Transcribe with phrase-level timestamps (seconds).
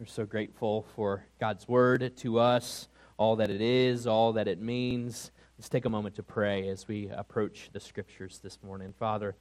[0.00, 4.58] We're so grateful for God's word to us, all that it is, all that it
[4.58, 5.30] means.
[5.58, 8.94] Let's take a moment to pray as we approach the scriptures this morning.
[8.98, 9.36] Father,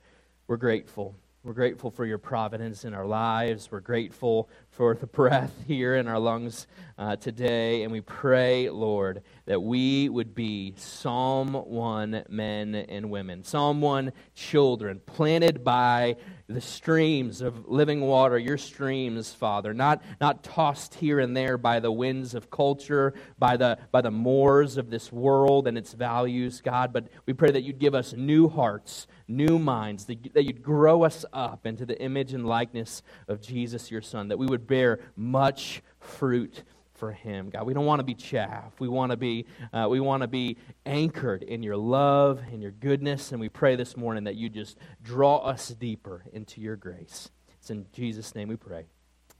[0.47, 1.15] we're grateful.
[1.45, 3.71] We're grateful for your providence in our lives.
[3.71, 6.67] We're grateful for the breath here in our lungs
[6.97, 7.83] uh, today.
[7.83, 14.11] And we pray, Lord, that we would be Psalm 1 men and women, Psalm 1
[14.35, 16.17] children, planted by
[16.49, 21.79] the streams of living water, your streams, Father, not, not tossed here and there by
[21.79, 26.59] the winds of culture, by the, by the moors of this world and its values,
[26.61, 30.63] God, but we pray that you'd give us new hearts, new minds, that, that you'd
[30.63, 34.65] grow us up into the image and likeness of Jesus, your Son, that we would
[34.65, 36.63] bear much fruit
[36.99, 37.65] for him god.
[37.65, 38.73] We don't want to be chaff.
[38.79, 42.71] We want to be uh, we want to be anchored in your love and your
[42.71, 47.31] goodness and we pray this morning that you just draw us deeper into your grace.
[47.59, 48.85] It's in jesus name we pray.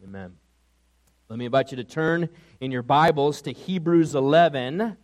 [0.04, 0.38] Amen.
[1.28, 2.30] Let me invite you to turn
[2.62, 4.96] in your bibles to hebrews 11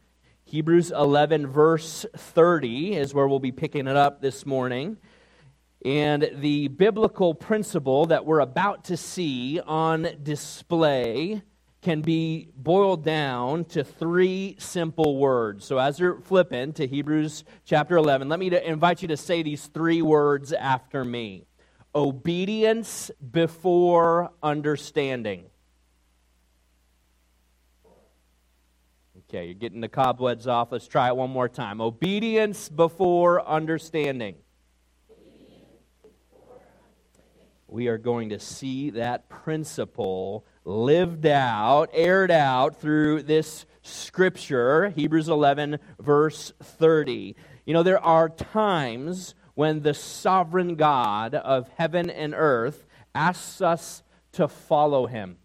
[0.45, 4.98] hebrews 11 verse 30 is where we'll be picking it up this morning.
[5.83, 11.44] And the biblical principle that we're about to see on display
[11.86, 15.64] can be boiled down to three simple words.
[15.64, 19.67] So as you're flipping to Hebrews chapter 11, let me invite you to say these
[19.67, 21.45] three words after me
[21.94, 25.45] obedience before understanding.
[29.30, 30.72] Okay, you're getting the cobwebs off.
[30.72, 31.81] Let's try it one more time.
[31.81, 34.38] Obedience before understanding.
[37.67, 45.30] We are going to see that principle lived out, aired out through this scripture, Hebrews
[45.30, 47.35] 11, verse 30.
[47.66, 54.03] You know, there are times when the sovereign God of heaven and earth asks us
[54.33, 55.38] to follow him.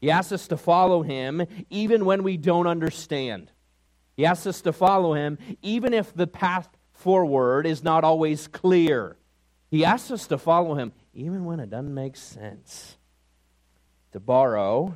[0.00, 3.52] He asks us to follow him even when we don't understand.
[4.16, 9.16] He asks us to follow him even if the path forward is not always clear.
[9.70, 12.97] He asks us to follow him even when it doesn't make sense
[14.12, 14.94] to borrow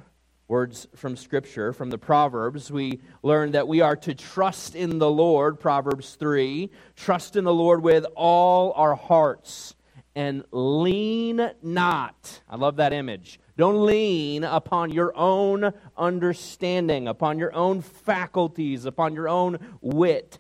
[0.49, 5.11] words from Scripture, from the Proverbs, we learn that we are to trust in the
[5.11, 6.71] Lord, Proverbs 3.
[6.95, 9.75] Trust in the Lord with all our hearts
[10.15, 12.43] and lean not.
[12.49, 13.41] I love that image.
[13.57, 20.39] Don't lean upon your own understanding, upon your own faculties, upon your own wit.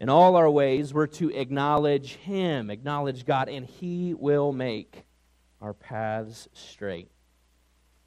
[0.00, 5.04] In all our ways, we're to acknowledge Him, acknowledge God, and He will make
[5.60, 7.10] our paths straight.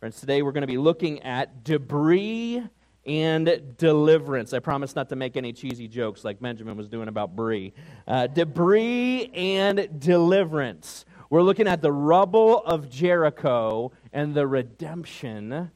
[0.01, 2.63] Friends, today we're going to be looking at debris
[3.05, 4.51] and deliverance.
[4.51, 7.71] I promise not to make any cheesy jokes like Benjamin was doing about brie.
[8.07, 11.05] Uh, debris and deliverance.
[11.29, 15.69] We're looking at the rubble of Jericho and the redemption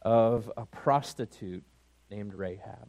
[0.00, 1.64] of a prostitute
[2.10, 2.88] named Rahab.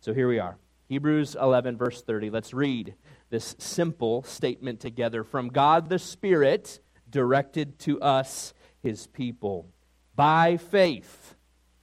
[0.00, 0.56] So here we are.
[0.88, 2.30] Hebrews 11, verse 30.
[2.30, 2.94] Let's read
[3.28, 9.68] this simple statement together from God the Spirit directed to us, his people.
[10.16, 11.34] By faith,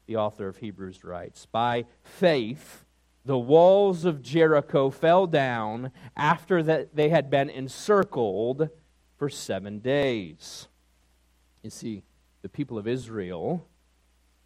[0.08, 2.84] the author of Hebrews writes, by faith,
[3.24, 8.70] the walls of Jericho fell down after that they had been encircled
[9.18, 10.68] for seven days.
[11.62, 12.04] You see,
[12.42, 13.66] the people of Israel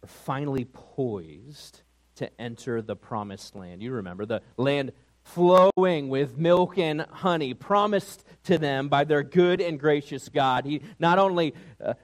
[0.04, 1.80] are finally poised
[2.16, 3.82] to enter the promised land.
[3.82, 9.60] You remember the land flowing with milk and honey, promised to them by their good
[9.60, 10.64] and gracious God.
[10.64, 11.94] He not only uh,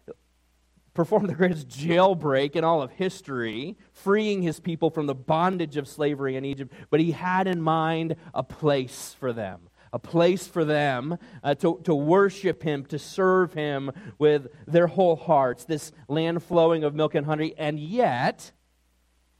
[0.95, 5.89] performed the greatest jailbreak in all of history, freeing his people from the bondage of
[5.89, 9.69] slavery in Egypt, but he had in mind a place for them.
[9.93, 15.15] A place for them uh, to, to worship him, to serve him with their whole
[15.15, 17.55] hearts, this land flowing of milk and honey.
[17.57, 18.51] And yet,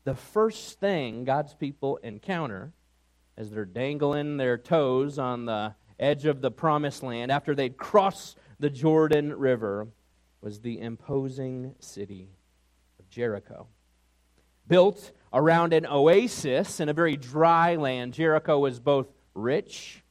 [0.05, 2.73] the first thing God's people encounter
[3.37, 8.39] as they're dangling their toes on the edge of the promised land after they'd crossed
[8.61, 9.89] the Jordan River
[10.45, 12.29] was the imposing city
[13.01, 13.67] of Jericho.
[14.69, 20.05] Built around an oasis in a very dry land, Jericho was both rich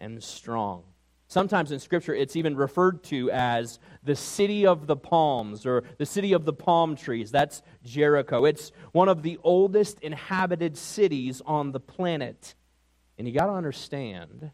[0.00, 0.82] and strong.
[1.28, 6.06] Sometimes in Scripture, it's even referred to as the city of the palms or the
[6.06, 7.30] city of the palm trees.
[7.30, 8.46] That's Jericho.
[8.46, 12.56] It's one of the oldest inhabited cities on the planet.
[13.18, 14.50] And you got to understand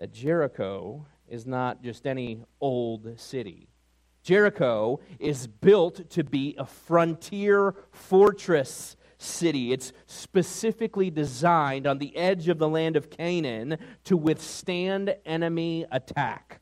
[0.00, 3.67] that Jericho is not just any old city.
[4.28, 9.72] Jericho is built to be a frontier fortress city.
[9.72, 16.60] It's specifically designed on the edge of the land of Canaan to withstand enemy attack.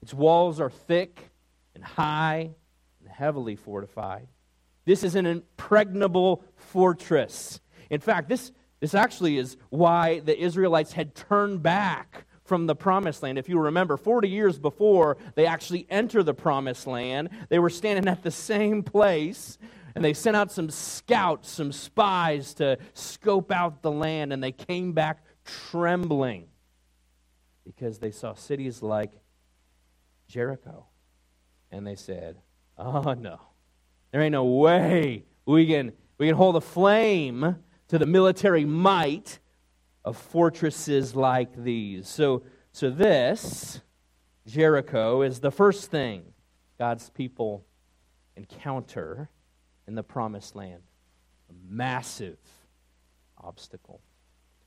[0.00, 1.30] Its walls are thick
[1.74, 2.54] and high
[3.00, 4.28] and heavily fortified.
[4.86, 7.60] This is an impregnable fortress.
[7.90, 13.22] In fact, this, this actually is why the Israelites had turned back from the promised
[13.22, 13.38] land.
[13.38, 18.06] If you remember, 40 years before they actually enter the promised land, they were standing
[18.06, 19.58] at the same place
[19.94, 24.52] and they sent out some scouts, some spies to scope out the land, and they
[24.52, 26.48] came back trembling
[27.64, 29.12] because they saw cities like
[30.26, 30.86] Jericho.
[31.70, 32.38] And they said,
[32.76, 33.40] Oh no,
[34.10, 37.56] there ain't no way we can, we can hold a flame
[37.88, 39.38] to the military might
[40.04, 42.08] of fortresses like these.
[42.08, 42.42] So,
[42.72, 43.80] so this,
[44.46, 46.24] Jericho, is the first thing
[46.78, 47.64] God's people
[48.36, 49.30] encounter
[49.86, 50.82] in the promised land.
[51.50, 52.38] A massive
[53.38, 54.00] obstacle.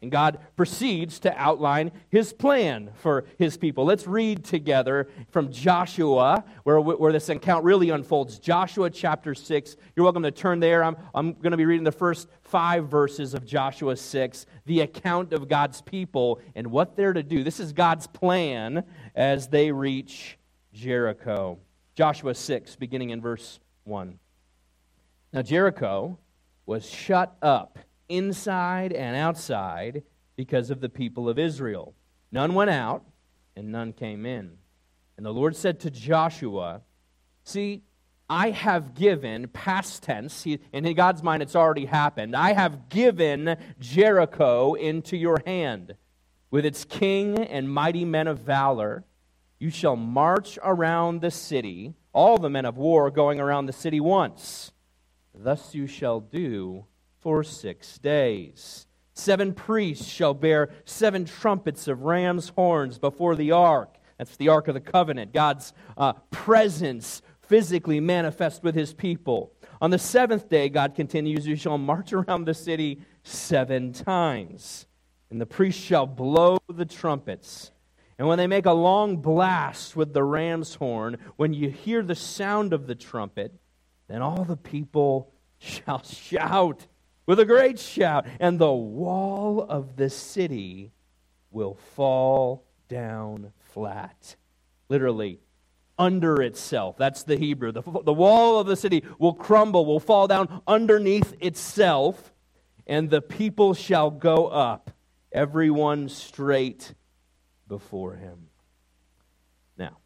[0.01, 3.83] And God proceeds to outline his plan for his people.
[3.83, 8.37] Let's read together from Joshua, where, where this account really unfolds.
[8.37, 9.75] Joshua chapter 6.
[9.95, 10.83] You're welcome to turn there.
[10.83, 15.33] I'm, I'm going to be reading the first five verses of Joshua 6, the account
[15.33, 17.43] of God's people and what they're to do.
[17.43, 18.83] This is God's plan
[19.15, 20.37] as they reach
[20.73, 21.57] Jericho.
[21.95, 24.19] Joshua 6, beginning in verse 1.
[25.33, 26.19] Now, Jericho
[26.67, 30.03] was shut up inside and outside
[30.35, 31.93] because of the people of Israel.
[32.31, 33.03] None went out,
[33.55, 34.57] and none came in.
[35.17, 36.81] And the Lord said to Joshua,
[37.43, 37.83] See,
[38.29, 43.57] I have given, past tense, he, in God's mind it's already happened, I have given
[43.79, 45.95] Jericho into your hand.
[46.51, 49.05] With its king and mighty men of valor,
[49.59, 53.99] you shall march around the city, all the men of war going around the city
[53.99, 54.71] once.
[55.33, 56.85] Thus you shall do
[57.27, 58.87] for six days.
[59.13, 63.97] Seven priests shall bear seven trumpets of ram's horns before the ark.
[64.17, 69.51] That's the Ark of the Covenant, God's uh, presence physically manifest with his people.
[69.81, 74.87] On the seventh day, God continues, you shall march around the city seven times.
[75.29, 77.71] And the priests shall blow the trumpets.
[78.17, 82.15] And when they make a long blast with the ram's horn, when you hear the
[82.15, 83.53] sound of the trumpet,
[84.07, 86.87] then all the people shall shout
[87.27, 90.91] with a great shout, and the wall of the city
[91.51, 94.35] will fall down flat.
[94.89, 95.39] Literally,
[95.99, 96.97] under itself.
[96.97, 97.71] That's the Hebrew.
[97.71, 102.33] The, the wall of the city will crumble, will fall down underneath itself,
[102.85, 104.91] and the people shall go up,
[105.31, 106.93] everyone straight
[107.67, 108.47] before him.
[109.77, 109.97] Now,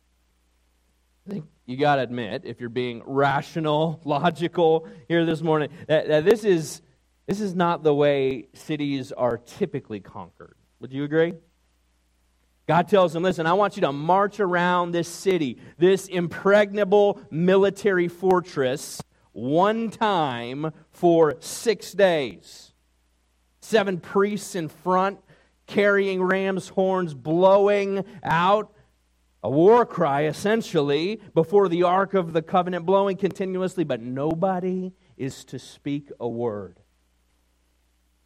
[1.27, 6.07] I think you got to admit, if you're being rational, logical here this morning, that,
[6.07, 6.81] that this is
[7.27, 10.55] this is not the way cities are typically conquered.
[10.79, 11.33] Would you agree?
[12.67, 18.07] God tells them, listen, I want you to march around this city, this impregnable military
[18.07, 19.01] fortress,
[19.33, 22.73] one time for six days.
[23.61, 25.19] Seven priests in front,
[25.67, 28.73] carrying ram's horns, blowing out
[29.43, 35.43] a war cry, essentially, before the Ark of the Covenant, blowing continuously, but nobody is
[35.45, 36.80] to speak a word.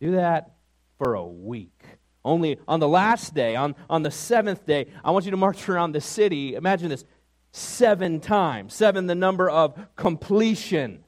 [0.05, 0.51] Do that
[0.99, 1.81] for a week.
[2.23, 5.67] Only on the last day, on, on the seventh day, I want you to march
[5.67, 6.53] around the city.
[6.53, 7.05] Imagine this
[7.51, 8.75] seven times.
[8.75, 11.03] Seven, the number of completion.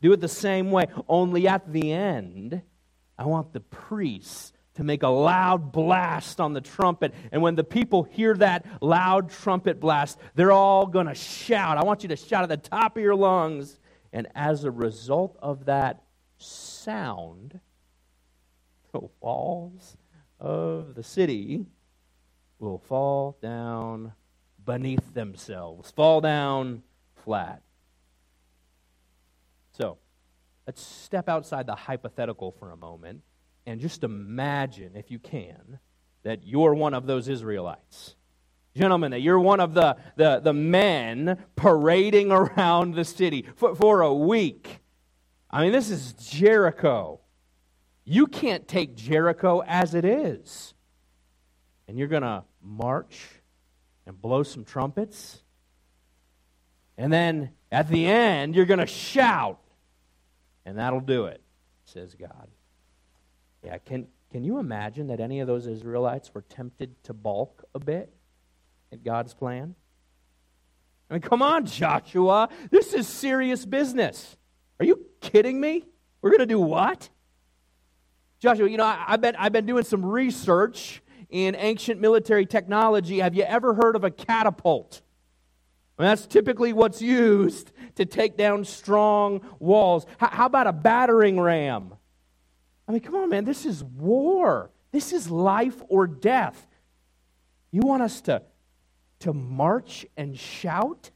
[0.00, 0.86] Do it the same way.
[1.08, 2.62] Only at the end,
[3.18, 7.12] I want the priests to make a loud blast on the trumpet.
[7.32, 11.78] And when the people hear that loud trumpet blast, they're all going to shout.
[11.78, 13.80] I want you to shout at the top of your lungs.
[14.12, 16.04] And as a result of that
[16.38, 17.58] sound,
[18.92, 19.96] the walls
[20.38, 21.66] of the city
[22.58, 24.12] will fall down
[24.64, 26.82] beneath themselves, fall down
[27.24, 27.62] flat.
[29.72, 29.98] So,
[30.66, 33.22] let's step outside the hypothetical for a moment
[33.66, 35.78] and just imagine, if you can,
[36.22, 38.16] that you're one of those Israelites.
[38.74, 44.02] Gentlemen, that you're one of the, the, the men parading around the city for, for
[44.02, 44.80] a week.
[45.50, 47.20] I mean, this is Jericho.
[48.04, 50.74] You can't take Jericho as it is.
[51.86, 53.20] And you're going to march
[54.06, 55.42] and blow some trumpets.
[56.98, 59.60] And then at the end, you're going to shout.
[60.64, 61.40] And that'll do it,
[61.84, 62.48] says God.
[63.64, 67.78] Yeah, can, can you imagine that any of those Israelites were tempted to balk a
[67.78, 68.12] bit
[68.92, 69.74] at God's plan?
[71.08, 72.48] I mean, come on, Joshua.
[72.70, 74.36] This is serious business.
[74.80, 75.84] Are you kidding me?
[76.20, 77.08] We're going to do what?
[78.42, 83.20] Joshua, you know, I, have been, I've been doing some research in ancient military technology.
[83.20, 85.00] Have you ever heard of a catapult?
[85.96, 90.06] I mean, that's typically what's used to take down strong walls.
[90.18, 91.94] How, how about a battering ram?
[92.88, 94.72] I mean, come on, man, this is war.
[94.90, 96.66] This is life or death.
[97.70, 98.42] You want us to,
[99.20, 101.12] to march and shout?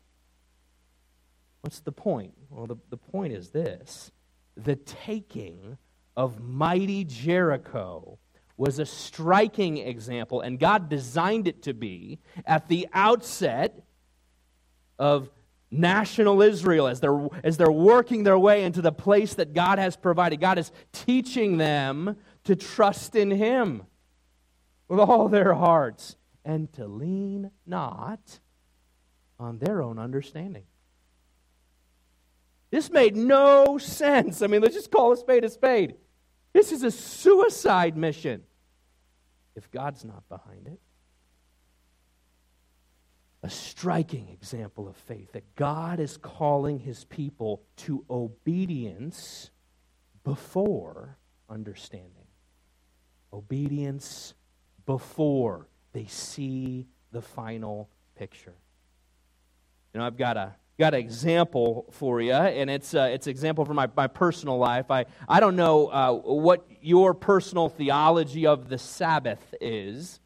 [1.62, 2.35] What's the point?
[2.50, 4.12] Well, the, the point is this
[4.56, 5.76] the taking
[6.16, 8.18] of mighty Jericho
[8.56, 13.85] was a striking example, and God designed it to be at the outset
[14.99, 15.30] of
[15.70, 19.96] national Israel as they're, as they're working their way into the place that God has
[19.96, 20.40] provided.
[20.40, 23.82] God is teaching them to trust in Him
[24.88, 28.40] with all their hearts and to lean not
[29.38, 30.64] on their own understanding.
[32.70, 34.42] This made no sense.
[34.42, 35.96] I mean, let's just call a spade a spade.
[36.56, 38.42] This is a suicide mission
[39.56, 40.80] if God's not behind it.
[43.42, 49.50] A striking example of faith that God is calling his people to obedience
[50.25, 51.18] before
[51.50, 52.26] understanding.
[53.34, 54.32] Obedience
[54.86, 58.56] before they see the final picture.
[59.92, 63.30] You know, I've got a got an example for you, and it's uh, it's an
[63.30, 64.90] example from my, my personal life.
[64.90, 70.21] I, I don't know uh, what your personal theology of the Sabbath is,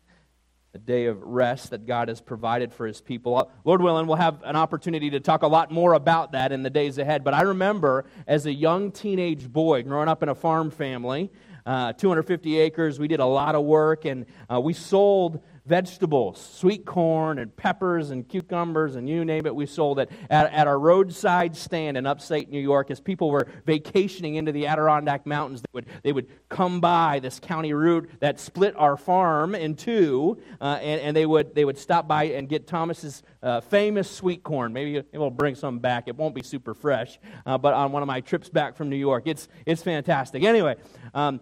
[0.72, 3.36] the day of rest that God has provided for his people.
[3.36, 6.64] Uh, Lord willing, we'll have an opportunity to talk a lot more about that in
[6.64, 7.22] the days ahead.
[7.22, 11.30] But I remember as a young teenage boy growing up in a farm family,
[11.64, 16.84] uh, 250 acres, we did a lot of work, and uh, we sold vegetables, sweet
[16.84, 20.78] corn and peppers and cucumbers and you name it, we sold it at, at our
[20.78, 22.90] roadside stand in upstate New York.
[22.90, 27.38] As people were vacationing into the Adirondack Mountains, they would, they would come by this
[27.38, 31.78] county route that split our farm in two, uh, and, and they, would, they would
[31.78, 34.72] stop by and get Thomas's uh, famous sweet corn.
[34.72, 36.08] Maybe, we'll bring some back.
[36.08, 38.96] It won't be super fresh, uh, but on one of my trips back from New
[38.96, 40.42] York, it's, it's fantastic.
[40.42, 40.76] Anyway,
[41.14, 41.40] um,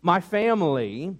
[0.00, 1.16] my family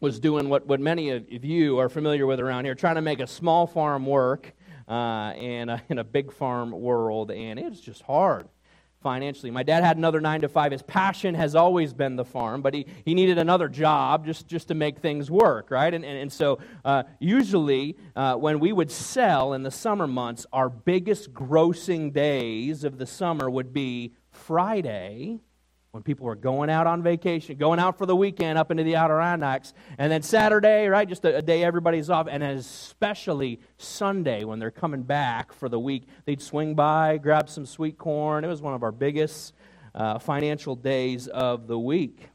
[0.00, 3.20] was doing what, what many of you are familiar with around here, trying to make
[3.20, 4.52] a small farm work
[4.88, 8.48] uh, in, a, in a big farm world, and it's just hard
[9.02, 9.50] financially.
[9.50, 10.72] My dad had another nine to five.
[10.72, 14.68] His passion has always been the farm, but he, he needed another job just, just
[14.68, 15.92] to make things work, right?
[15.92, 20.44] And, and, and so uh, usually uh, when we would sell in the summer months,
[20.52, 25.40] our biggest grossing days of the summer would be Friday
[25.92, 28.94] when people were going out on vacation, going out for the weekend up into the
[28.94, 34.60] Adirondacks, and then Saturday, right, just a, a, day everybody's off, and especially Sunday when
[34.60, 38.44] they're coming back for the week, they'd swing by, grab some sweet corn.
[38.44, 39.52] It was one of our biggest
[39.94, 42.28] uh, financial days of the week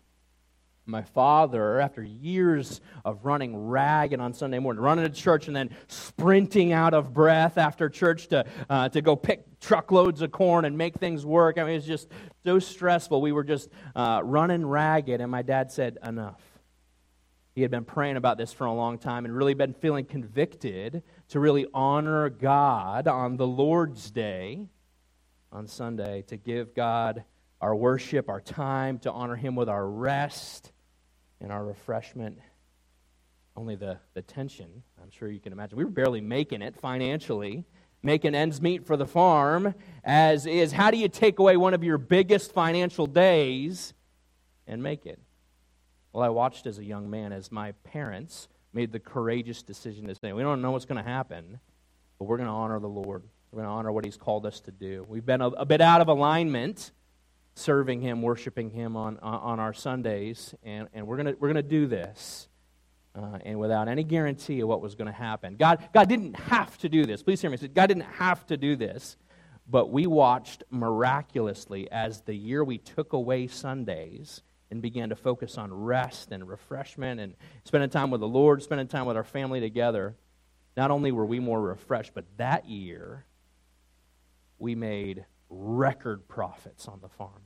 [0.87, 5.71] my father, after years of running ragged on Sunday morning, running to church and then
[5.87, 10.77] sprinting out of breath after church to, uh, to go pick truckloads of corn and
[10.77, 11.57] make things work.
[11.57, 12.09] I mean, it was just
[12.45, 13.19] so stressful.
[13.19, 16.41] We were just uh, running ragged, and my dad said, Enough.
[17.55, 21.03] He had been praying about this for a long time and really been feeling convicted
[21.29, 24.67] to really honor God on the Lord's Day,
[25.53, 27.23] on Sunday, to give God
[27.61, 30.73] our worship, our time, to honor Him with our rest
[31.41, 32.39] and our refreshment,
[33.55, 35.77] only the, the tension, I'm sure you can imagine.
[35.77, 37.65] We were barely making it financially,
[38.03, 39.73] making ends meet for the farm,
[40.03, 43.93] as is how do you take away one of your biggest financial days
[44.67, 45.19] and make it?
[46.13, 50.15] Well, I watched as a young man as my parents made the courageous decision to
[50.15, 51.59] say, We don't know what's going to happen,
[52.19, 53.23] but we're going to honor the Lord.
[53.51, 55.05] We're going to honor what He's called us to do.
[55.07, 56.91] We've been a, a bit out of alignment
[57.55, 61.87] serving Him, worshiping Him on, on our Sundays, and, and we're going we're gonna do
[61.87, 62.47] this.
[63.17, 65.55] Uh, and without any guarantee of what was going to happen.
[65.55, 67.23] God, God didn't have to do this.
[67.23, 67.55] Please hear me.
[67.55, 69.15] God didn't have to do this,
[69.69, 75.57] but we watched miraculously as the year we took away Sundays and began to focus
[75.57, 79.61] on rest and refreshment and spending time with the Lord, spending time with our family
[79.61, 80.17] together.
[80.75, 83.25] Not only were we more refreshed, but that year
[84.59, 87.41] we made record profits on the farm.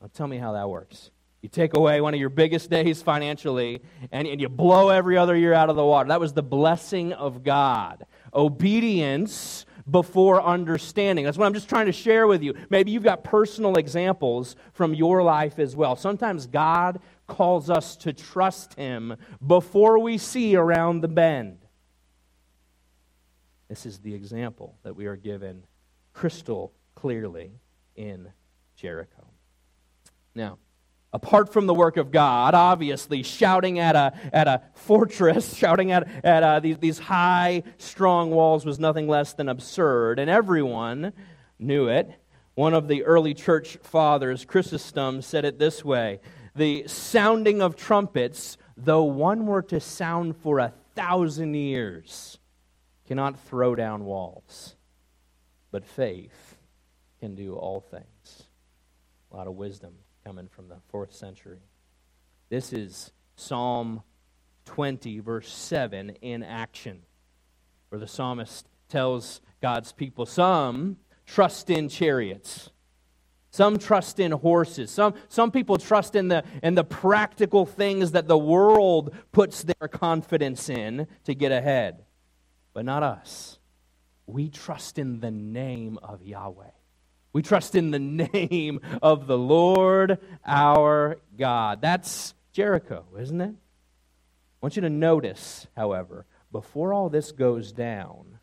[0.00, 1.10] Now, tell me how that works.
[1.42, 3.80] You take away one of your biggest days financially,
[4.10, 6.08] and, and you blow every other year out of the water.
[6.08, 8.04] That was the blessing of God.
[8.34, 11.24] Obedience before understanding.
[11.24, 12.54] That's what I'm just trying to share with you.
[12.68, 15.94] Maybe you've got personal examples from your life as well.
[15.94, 21.58] Sometimes God calls us to trust Him before we see around the bend.
[23.68, 25.64] This is the example that we are given
[26.12, 27.52] crystal clearly
[27.94, 28.32] in
[28.74, 29.28] Jericho.
[30.34, 30.58] Now,
[31.12, 36.08] apart from the work of God, obviously, shouting at a, at a fortress, shouting at,
[36.24, 41.12] at uh, these, these high, strong walls was nothing less than absurd, and everyone
[41.58, 42.10] knew it.
[42.54, 46.20] One of the early church fathers, Chrysostom, said it this way
[46.54, 52.38] The sounding of trumpets, though one were to sound for a thousand years,
[53.06, 54.74] cannot throw down walls,
[55.70, 56.45] but faith
[57.20, 58.44] can do all things.
[59.32, 59.94] A lot of wisdom
[60.24, 61.60] coming from the fourth century.
[62.48, 64.02] This is Psalm
[64.66, 67.02] 20, verse 7, in action,
[67.88, 72.70] where the psalmist tells God's people some trust in chariots.
[73.50, 74.90] Some trust in horses.
[74.90, 79.88] Some, some people trust in the, in the practical things that the world puts their
[79.88, 82.04] confidence in to get ahead.
[82.74, 83.58] But not us.
[84.26, 86.70] We trust in the name of Yahweh.
[87.36, 91.82] We trust in the name of the Lord our God.
[91.82, 93.50] That's Jericho, isn't it?
[93.50, 98.38] I want you to notice, however, before all this goes down,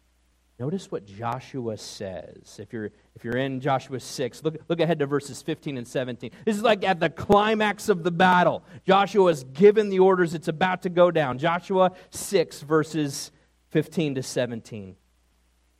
[0.59, 2.59] notice what Joshua says.
[2.59, 6.29] If you're, if you're in Joshua 6, look, look ahead to verses 15 and 17.
[6.45, 8.63] This is like at the climax of the battle.
[8.85, 11.39] Joshua has given the orders, it's about to go down.
[11.39, 13.31] Joshua 6, verses
[13.71, 14.95] 15 to 17.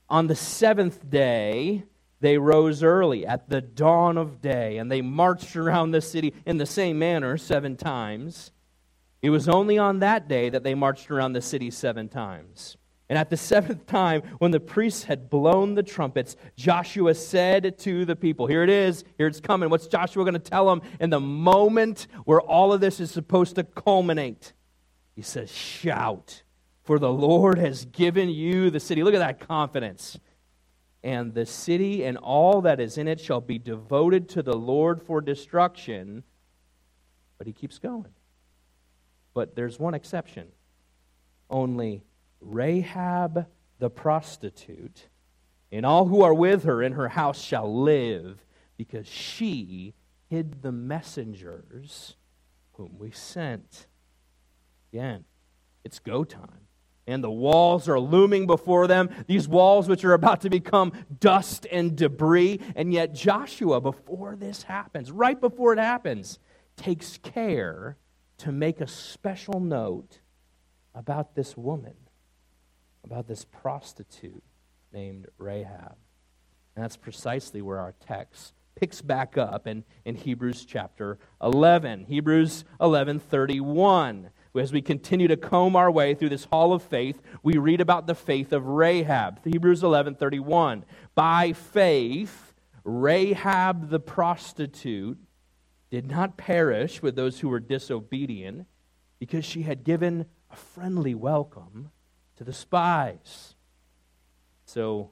[0.10, 1.84] On the seventh day,
[2.24, 6.58] they rose early at the dawn of day, and they marched around the city in
[6.58, 8.54] the same manner seven times.
[9.22, 12.78] It was only on that day that they marched around the city seven times.
[13.10, 18.06] And at the seventh time, when the priests had blown the trumpets, Joshua said to
[18.06, 19.70] the people, Here it is, here it's coming.
[19.70, 23.56] What's Joshua going to tell them in the moment where all of this is supposed
[23.56, 24.54] to culminate?
[25.14, 26.44] He says, Shout,
[26.84, 29.04] for the Lord has given you the city.
[29.04, 30.18] Look at that confidence
[31.04, 35.02] and the city and all that is in it shall be devoted to the Lord
[35.02, 36.24] for destruction.
[37.38, 38.14] But he keeps going.
[39.34, 40.48] But there's one exception.
[41.50, 42.04] Only
[42.40, 43.48] Rahab
[43.80, 45.08] the prostitute
[45.72, 48.46] and all who are with her in her house shall live,
[48.78, 49.96] because she
[50.30, 52.16] hid the messengers
[52.74, 53.88] whom we sent.
[54.92, 55.26] Again,
[55.84, 56.63] it's go time
[57.06, 61.68] and the walls are looming before them, these walls which are about to become dust
[61.72, 62.60] and debris.
[62.76, 66.40] And yet, Joshua, before this happens, right before it happens,
[66.78, 67.98] takes care
[68.40, 70.20] to make a special note
[70.96, 71.96] about this woman,
[73.04, 74.44] about this prostitute
[74.92, 75.96] named Rahab.
[76.76, 82.06] And that's precisely where our text picks back up in, in Hebrews chapter 11.
[82.06, 84.30] Hebrews 11 31
[84.62, 88.08] as we continue to comb our way through this hall of faith, we read about
[88.08, 89.44] the faith of Rahab.
[89.44, 90.86] Hebrews 11:31.
[91.16, 95.18] By faith, Rahab the prostitute
[95.90, 98.68] did not perish with those who were disobedient
[99.20, 101.92] because she had given a friendly welcome
[102.36, 103.56] to the spies.
[104.66, 105.12] So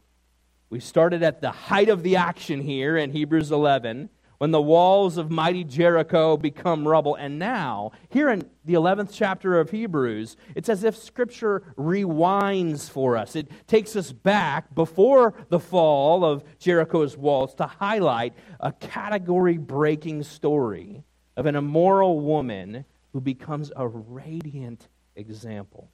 [0.70, 4.10] we started at the height of the action here in Hebrews 11
[4.42, 7.14] when the walls of mighty Jericho become rubble.
[7.14, 13.18] And now, here in the 11th chapter of Hebrews, it's as if Scripture rewinds for
[13.18, 13.36] us.
[13.36, 20.24] It takes us back before the fall of Jericho's walls to highlight a category breaking
[20.24, 21.04] story
[21.38, 25.92] of an immoral woman who becomes a radiant example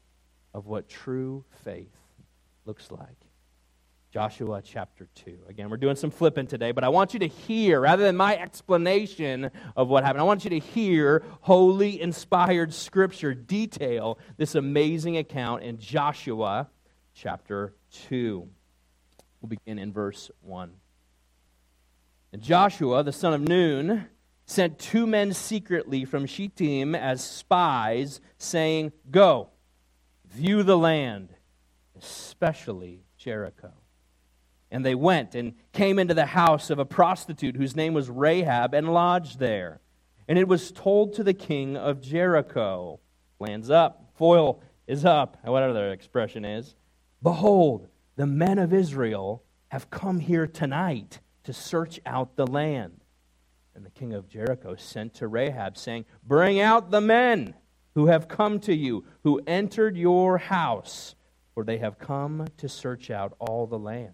[0.54, 1.98] of what true faith
[2.64, 3.27] looks like.
[4.18, 5.38] Joshua chapter 2.
[5.48, 8.36] Again, we're doing some flipping today, but I want you to hear, rather than my
[8.36, 15.18] explanation of what happened, I want you to hear holy, inspired scripture detail this amazing
[15.18, 16.68] account in Joshua
[17.14, 17.76] chapter
[18.08, 18.50] 2.
[19.40, 20.72] We'll begin in verse 1.
[22.34, 24.08] And Joshua, the son of Nun,
[24.48, 29.50] sent two men secretly from Shittim as spies, saying, Go,
[30.28, 31.36] view the land,
[31.96, 33.74] especially Jericho.
[34.70, 38.74] And they went and came into the house of a prostitute whose name was Rahab
[38.74, 39.80] and lodged there.
[40.28, 43.00] And it was told to the king of Jericho,
[43.40, 46.76] lands up, foil is up, whatever the expression is.
[47.24, 53.00] Behold, the men of Israel have come here tonight to search out the land.
[53.76, 57.54] And the king of Jericho sent to Rahab, saying, Bring out the men
[57.96, 61.16] who have come to you, who entered your house,
[61.54, 64.14] for they have come to search out all the land.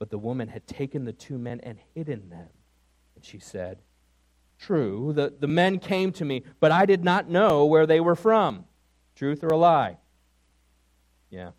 [0.00, 2.48] But the woman had taken the two men and hidden them.
[3.14, 3.78] And she said,
[4.58, 8.16] True, the, the men came to me, but I did not know where they were
[8.16, 8.64] from.
[9.14, 9.98] Truth or a lie?
[11.30, 11.50] Yeah.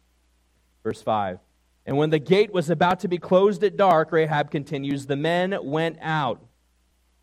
[0.83, 1.39] Verse 5.
[1.85, 5.57] And when the gate was about to be closed at dark, Rahab continues, the men
[5.63, 6.41] went out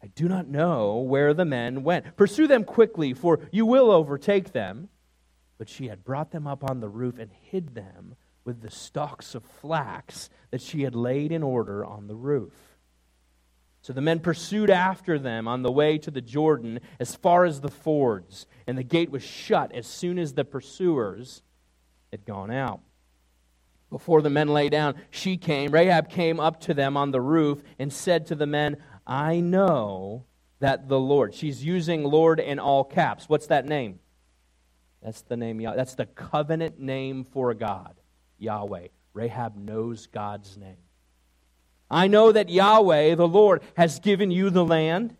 [0.02, 2.16] I do not know where the men went.
[2.16, 4.88] Pursue them quickly, for you will overtake them.
[5.58, 8.14] But she had brought them up on the roof and hid them
[8.48, 12.54] with the stalks of flax that she had laid in order on the roof.
[13.82, 17.60] So the men pursued after them on the way to the Jordan as far as
[17.60, 21.42] the fords, and the gate was shut as soon as the pursuers
[22.10, 22.80] had gone out.
[23.90, 27.62] Before the men lay down, she came, Rahab came up to them on the roof
[27.78, 30.24] and said to the men, I know
[30.60, 33.28] that the Lord, she's using Lord in all caps.
[33.28, 33.98] What's that name?
[35.02, 37.97] That's the name, that's the covenant name for God,
[38.38, 38.88] Yahweh.
[39.14, 40.76] Rahab knows God's name.
[41.90, 45.16] I know that Yahweh, the Lord, has given you the land,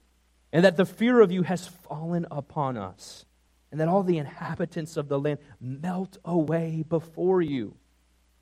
[0.52, 3.24] and that the fear of you has fallen upon us,
[3.70, 7.76] and that all the inhabitants of the land melt away before you.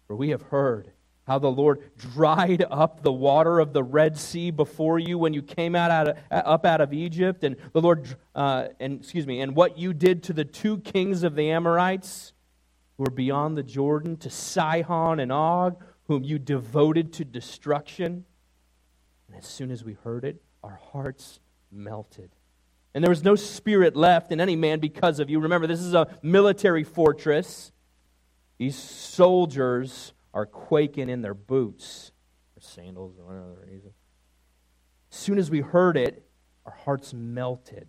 [0.07, 0.93] For we have heard
[1.27, 5.43] how the Lord dried up the water of the Red Sea before you when you
[5.43, 9.41] came out, out of, up out of Egypt, and the Lord, uh, and excuse me,
[9.41, 12.33] and what you did to the two kings of the Amorites
[12.97, 18.25] who were beyond the Jordan, to Sihon and Og, whom you devoted to destruction.
[19.29, 22.31] And as soon as we heard it, our hearts melted.
[22.95, 25.39] And there was no spirit left in any man because of you.
[25.41, 27.73] Remember, this is a military fortress.
[28.59, 32.13] These soldiers are quaking in their boots
[32.57, 33.91] or sandals or whatever reason.
[35.13, 36.27] As soon as we heard it,
[36.65, 37.89] our hearts melted.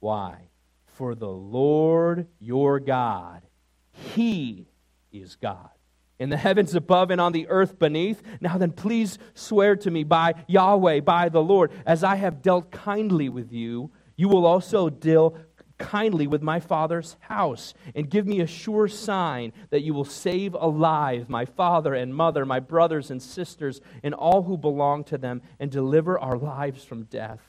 [0.00, 0.48] Why?
[0.86, 3.42] For the Lord your God,
[3.92, 4.68] He
[5.10, 5.70] is God.
[6.18, 8.22] In the heavens above and on the earth beneath.
[8.40, 12.70] Now then, please swear to me by Yahweh, by the Lord, as I have dealt
[12.70, 15.36] kindly with you, you will also deal
[15.78, 20.54] kindly with my father's house, and give me a sure sign that you will save
[20.54, 25.42] alive my father and mother, my brothers and sisters, and all who belong to them,
[25.58, 27.42] and deliver our lives from death.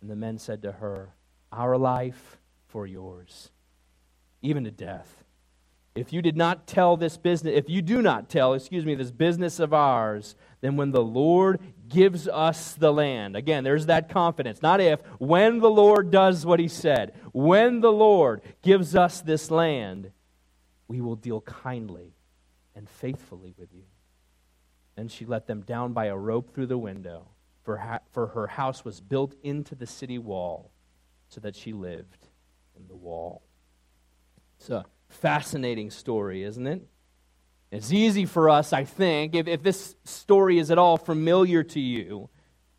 [0.00, 1.14] And the men said to her,
[1.52, 3.50] Our life for yours,
[4.42, 5.24] even to death.
[5.96, 9.10] If you did not tell this business, if you do not tell, excuse me, this
[9.10, 14.60] business of ours, then when the Lord gives us the land, again, there's that confidence.
[14.60, 19.50] Not if, when the Lord does what he said, when the Lord gives us this
[19.50, 20.12] land,
[20.86, 22.12] we will deal kindly
[22.74, 23.84] and faithfully with you.
[24.96, 27.28] Then she let them down by a rope through the window,
[27.64, 30.70] for, ha- for her house was built into the city wall,
[31.28, 32.28] so that she lived
[32.78, 33.42] in the wall.
[34.58, 34.84] So,
[35.16, 36.86] fascinating story, isn't it?
[37.70, 41.80] It's easy for us, I think, if, if this story is at all familiar to
[41.80, 42.30] you,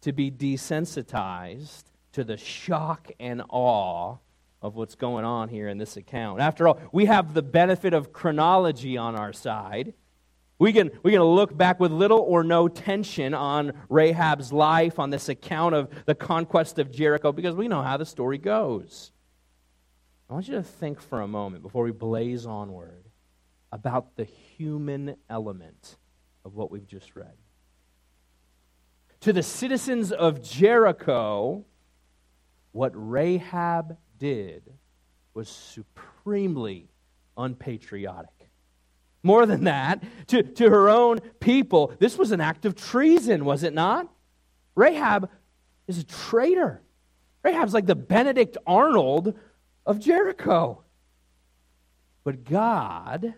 [0.02, 4.18] to be desensitized to the shock and awe
[4.62, 6.40] of what's going on here in this account.
[6.40, 9.94] After all, we have the benefit of chronology on our side.
[10.60, 15.10] We can, we can look back with little or no tension on Rahab's life, on
[15.10, 19.12] this account of the conquest of Jericho, because we know how the story goes.
[20.30, 23.06] I want you to think for a moment before we blaze onward
[23.72, 25.98] about the human element
[26.44, 27.34] of what we've just read.
[29.22, 31.66] To the citizens of Jericho,
[32.72, 34.64] what Rahab did
[35.34, 36.90] was supremely
[37.38, 38.50] unpatriotic.
[39.24, 43.64] More than that, to, to her own people, this was an act of treason, was
[43.64, 44.08] it not?
[44.76, 45.30] Rahab
[45.88, 46.82] is a traitor.
[47.44, 49.38] Rahab's like the Benedict Arnold
[49.88, 50.84] of Jericho.
[52.24, 53.34] But God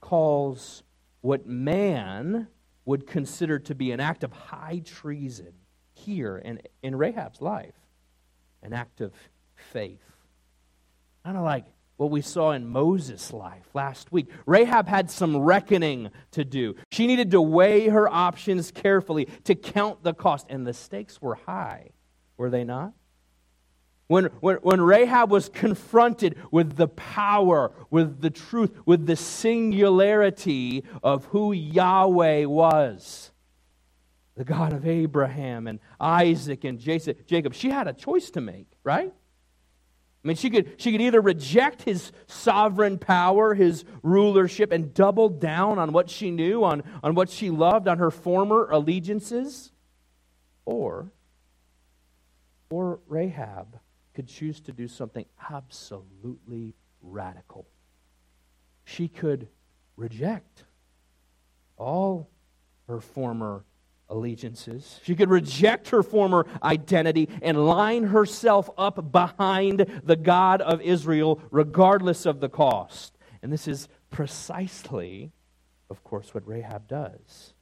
[0.00, 0.84] calls
[1.20, 2.46] what man
[2.84, 5.52] would consider to be an act of high treason
[5.92, 7.74] here in, in Rahab's life
[8.62, 9.12] an act of
[9.56, 10.04] faith.
[11.24, 11.64] Kind of like
[11.96, 14.28] what we saw in Moses' life last week.
[14.46, 16.76] Rahab had some reckoning to do.
[16.92, 21.34] She needed to weigh her options carefully to count the cost, and the stakes were
[21.34, 21.90] high,
[22.36, 22.92] were they not?
[24.12, 30.84] When, when, when Rahab was confronted with the power, with the truth, with the singularity
[31.02, 33.32] of who Yahweh was,
[34.36, 39.10] the God of Abraham and Isaac and Jacob, she had a choice to make, right?
[39.10, 45.30] I mean, she could, she could either reject his sovereign power, his rulership, and double
[45.30, 49.72] down on what she knew, on, on what she loved, on her former allegiances,
[50.66, 51.10] or,
[52.68, 53.78] or Rahab
[54.14, 57.66] could choose to do something absolutely radical.
[58.84, 59.48] She could
[59.96, 60.64] reject
[61.76, 62.28] all
[62.88, 63.64] her former
[64.08, 65.00] allegiances.
[65.02, 71.40] She could reject her former identity and line herself up behind the God of Israel,
[71.50, 73.16] regardless of the cost.
[73.42, 75.32] And this is precisely,
[75.90, 77.54] of course, what Rahab does.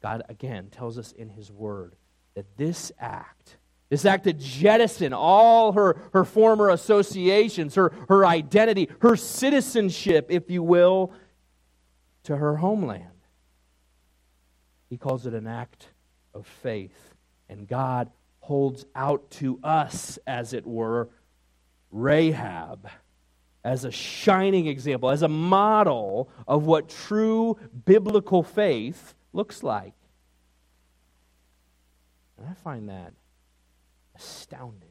[0.00, 1.96] God, again, tells us in His Word
[2.34, 3.56] that this act,
[3.90, 10.48] this act to jettison all her, her former associations, her, her identity, her citizenship, if
[10.48, 11.12] you will,
[12.22, 13.04] to her homeland.
[14.88, 15.88] He calls it an act
[16.32, 17.14] of faith.
[17.48, 21.10] And God holds out to us, as it were,
[21.90, 22.88] Rahab
[23.64, 29.92] as a shining example, as a model of what true biblical faith looks like.
[32.38, 33.12] And I find that
[34.20, 34.90] astounding.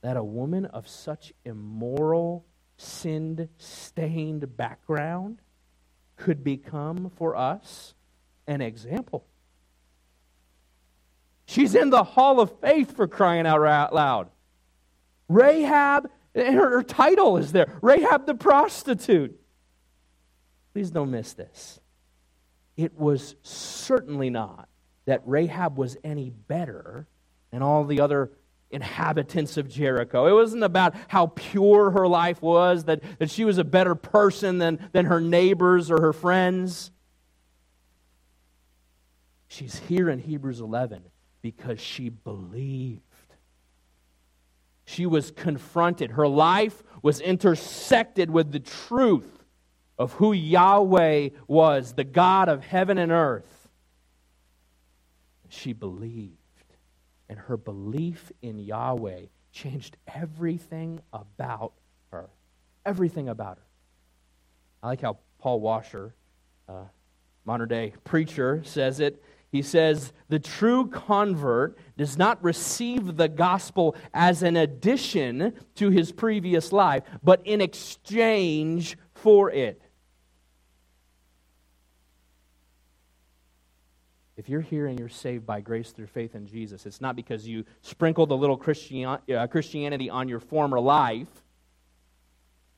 [0.00, 5.40] That a woman of such immoral, sinned, stained background
[6.16, 7.94] could become for us
[8.46, 9.26] an example.
[11.46, 14.30] She's in the hall of faith for crying out loud.
[15.28, 19.38] Rahab, her title is there Rahab the prostitute.
[20.72, 21.80] Please don't miss this.
[22.76, 24.68] It was certainly not
[25.06, 27.06] that Rahab was any better
[27.50, 28.30] than all the other
[28.70, 30.26] inhabitants of Jericho.
[30.26, 34.58] It wasn't about how pure her life was, that, that she was a better person
[34.58, 36.90] than, than her neighbors or her friends.
[39.48, 41.02] She's here in Hebrews 11
[41.40, 43.02] because she believed.
[44.84, 46.12] She was confronted.
[46.12, 49.44] Her life was intersected with the truth
[49.98, 53.68] of who Yahweh was, the God of heaven and earth.
[55.48, 56.37] She believed.
[57.28, 61.72] And her belief in Yahweh changed everything about
[62.10, 62.30] her.
[62.86, 63.64] Everything about her.
[64.82, 66.14] I like how Paul Washer,
[66.68, 66.84] uh,
[67.44, 69.22] modern day preacher, says it.
[69.50, 76.12] He says, The true convert does not receive the gospel as an addition to his
[76.12, 79.80] previous life, but in exchange for it.
[84.38, 87.48] If you're here and you're saved by grace through faith in Jesus, it's not because
[87.48, 91.26] you sprinkled a little uh, Christianity on your former life.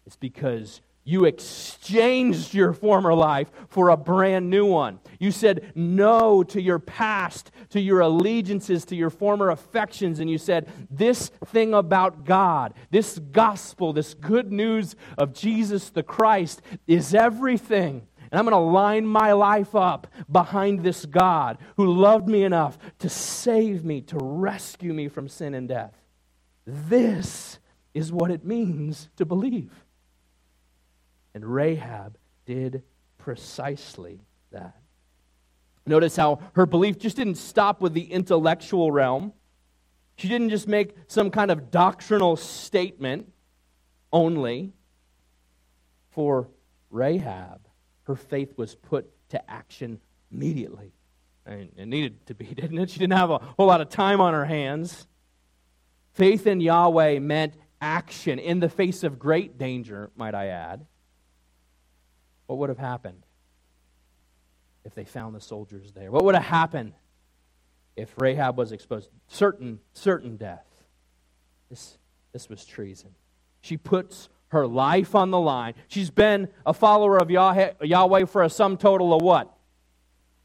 [0.07, 5.01] It's because you exchanged your former life for a brand new one.
[5.18, 10.38] You said no to your past, to your allegiances, to your former affections, and you
[10.38, 17.14] said, This thing about God, this gospel, this good news of Jesus the Christ is
[17.14, 18.07] everything.
[18.30, 22.78] And I'm going to line my life up behind this God who loved me enough
[23.00, 25.94] to save me, to rescue me from sin and death.
[26.64, 27.58] This
[27.92, 29.72] is what it means to believe.
[31.34, 32.16] And Rahab
[32.46, 32.82] did
[33.18, 34.20] precisely
[34.52, 34.76] that.
[35.86, 39.32] Notice how her belief just didn't stop with the intellectual realm.
[40.16, 43.32] She didn't just make some kind of doctrinal statement
[44.12, 44.72] only.
[46.10, 46.48] For
[46.90, 47.60] Rahab,
[48.04, 50.92] her faith was put to action immediately.
[51.46, 52.90] And it needed to be, didn't it?
[52.90, 55.06] She didn't have a whole lot of time on her hands.
[56.12, 60.86] Faith in Yahweh meant action in the face of great danger, might I add.
[62.46, 63.24] What would have happened
[64.84, 66.10] if they found the soldiers there?
[66.10, 66.94] What would have happened
[67.96, 69.08] if Rahab was exposed?
[69.28, 70.66] Certain, certain death.
[71.68, 71.96] This,
[72.32, 73.14] this was treason.
[73.60, 75.74] She puts her life on the line.
[75.88, 79.52] She's been a follower of Yahweh for a sum total of what?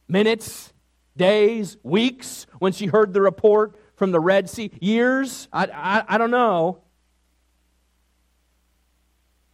[0.08, 0.74] Minutes,
[1.18, 4.72] days, weeks when she heard the report from the Red Sea?
[4.80, 5.48] Years?
[5.52, 6.82] I, I, I don't know.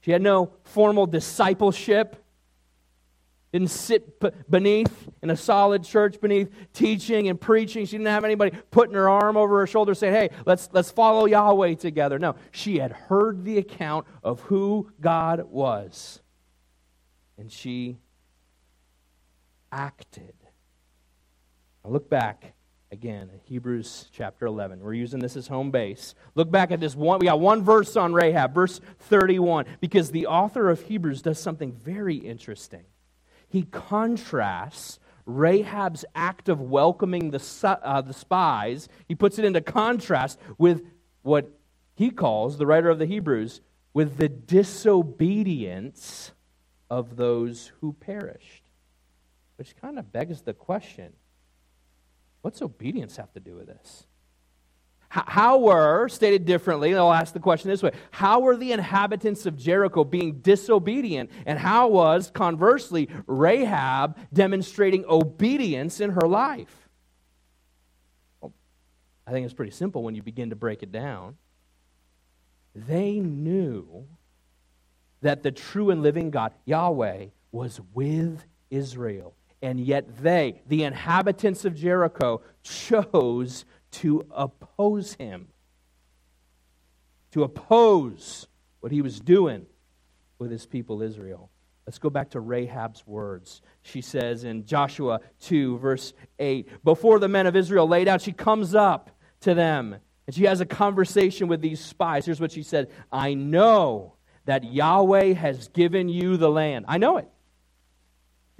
[0.01, 2.20] She had no formal discipleship
[3.51, 7.85] didn't sit beneath in a solid church beneath teaching and preaching.
[7.85, 11.25] She didn't have anybody putting her arm over her shoulder saying, hey, let's, let's follow
[11.25, 12.17] Yahweh together.
[12.17, 16.21] No, she had heard the account of who God was.
[17.37, 17.97] And she
[19.71, 20.33] acted.
[21.83, 22.53] Now look back
[22.89, 24.79] again Hebrews chapter 11.
[24.79, 26.15] We're using this as home base.
[26.35, 27.19] Look back at this one.
[27.19, 31.73] We got one verse on Rahab, verse 31, because the author of Hebrews does something
[31.73, 32.85] very interesting
[33.51, 40.39] he contrasts Rahab's act of welcoming the, uh, the spies, he puts it into contrast
[40.57, 40.83] with
[41.21, 41.59] what
[41.93, 43.61] he calls, the writer of the Hebrews,
[43.93, 46.31] with the disobedience
[46.89, 48.63] of those who perished.
[49.57, 51.13] Which kind of begs the question
[52.41, 54.07] what's obedience have to do with this?
[55.13, 59.57] How were, stated differently, I'll ask the question this way How were the inhabitants of
[59.57, 61.31] Jericho being disobedient?
[61.45, 66.87] And how was, conversely, Rahab demonstrating obedience in her life?
[68.39, 68.53] Well,
[69.27, 71.35] I think it's pretty simple when you begin to break it down.
[72.73, 74.07] They knew
[75.19, 81.65] that the true and living God, Yahweh, was with Israel And yet they, the inhabitants
[81.65, 85.47] of Jericho, chose to oppose him,
[87.31, 88.47] to oppose
[88.79, 89.65] what he was doing
[90.39, 91.49] with his people Israel.
[91.85, 93.61] Let's go back to Rahab's words.
[93.81, 98.31] She says in Joshua 2, verse 8, Before the men of Israel lay down, she
[98.31, 99.09] comes up
[99.41, 102.25] to them and she has a conversation with these spies.
[102.25, 104.13] Here's what she said I know
[104.45, 106.85] that Yahweh has given you the land.
[106.87, 107.27] I know it.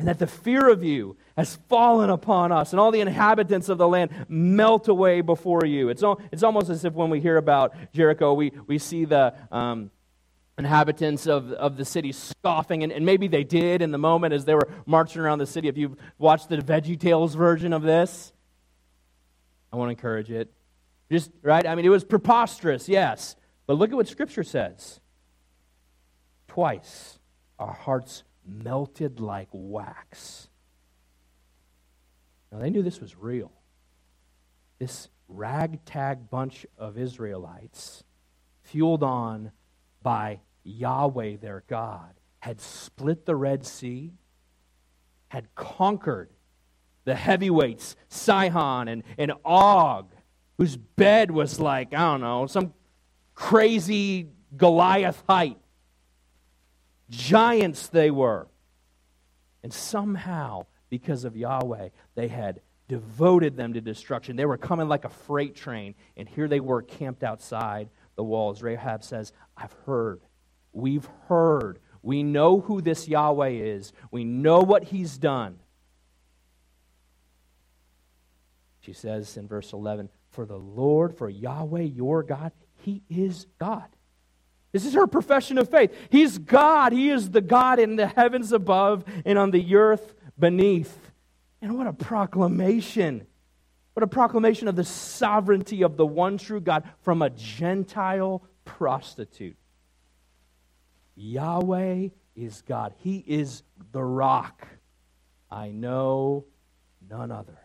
[0.02, 3.78] And that the fear of you has fallen upon us, and all the inhabitants of
[3.78, 5.90] the land melt away before you.
[5.90, 9.36] It's, it's almost as if when we hear about Jericho, we, we see the.
[9.52, 9.92] Um,
[10.58, 14.46] inhabitants of, of the city scoffing, and, and maybe they did in the moment as
[14.46, 15.68] they were marching around the city.
[15.68, 18.32] If you've watched the Veggie Tales version of this,
[19.72, 20.52] I want to encourage it.
[21.12, 21.66] Just, right?
[21.66, 23.36] I mean, it was preposterous, yes.
[23.66, 25.00] But look at what Scripture says.
[26.48, 27.18] Twice
[27.58, 30.50] our hearts melted like wax.
[32.52, 33.52] Now, they knew this was real.
[34.80, 38.04] This ragtag bunch of Israelites,
[38.64, 39.52] fueled on
[40.04, 44.12] by Yahweh their God, had split the Red Sea,
[45.30, 46.30] had conquered
[47.06, 50.14] the heavyweights, Sihon and, and Og,
[50.58, 52.74] whose bed was like, I don't know, some
[53.34, 55.58] crazy Goliath height.
[57.12, 58.47] Giants they were.
[59.63, 64.36] And somehow, because of Yahweh, they had devoted them to destruction.
[64.36, 68.63] They were coming like a freight train, and here they were camped outside the walls.
[68.63, 70.21] Rahab says, I've heard.
[70.74, 71.80] We've heard.
[72.02, 73.93] We know who this Yahweh is.
[74.10, 75.60] We know what he's done.
[78.80, 83.88] She says in verse 11, For the Lord, for Yahweh, your God, he is God.
[84.71, 85.93] This is her profession of faith.
[86.10, 86.93] He's God.
[86.93, 91.12] He is the God in the heavens above and on the earth beneath.
[91.62, 93.27] And what a proclamation!
[93.93, 99.57] What a proclamation of the sovereignty of the one true God from a Gentile prostitute.
[101.15, 102.93] Yahweh is God.
[102.99, 104.65] He is the rock.
[105.49, 106.45] I know
[107.10, 107.60] none other.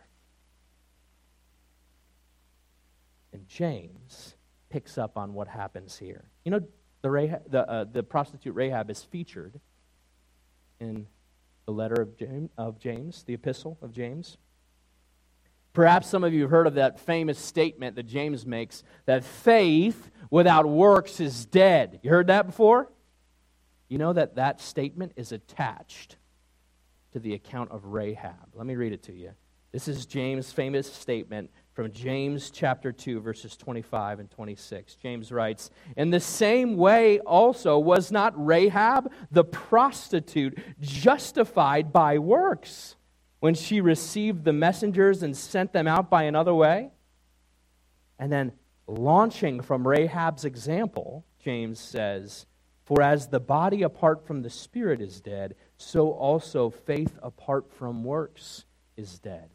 [3.32, 4.34] And James
[4.68, 6.24] picks up on what happens here.
[6.44, 6.60] You know,
[7.06, 9.60] the, Rahab, the, uh, the prostitute Rahab is featured
[10.80, 11.06] in
[11.64, 14.38] the letter of James, of James, the epistle of James.
[15.72, 20.10] Perhaps some of you have heard of that famous statement that James makes that faith
[20.30, 22.00] without works is dead.
[22.02, 22.90] You heard that before?
[23.88, 26.16] You know that that statement is attached
[27.12, 28.48] to the account of Rahab.
[28.52, 29.30] Let me read it to you.
[29.70, 34.94] This is James' famous statement from James chapter 2, verses 25 and 26.
[34.94, 42.96] James writes, In the same way also was not Rahab the prostitute justified by works
[43.40, 46.92] when she received the messengers and sent them out by another way?
[48.18, 48.52] And then,
[48.86, 52.46] launching from Rahab's example, James says,
[52.86, 58.02] For as the body apart from the spirit is dead, so also faith apart from
[58.02, 58.64] works
[58.96, 59.50] is dead.